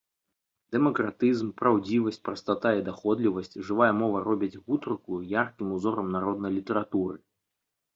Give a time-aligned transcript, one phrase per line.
[0.75, 7.15] Дэмакратызм, праўдзівасць, прастата і даходлівасць, жывая мова робяць гутарку яркім узорам народнай літаратуры.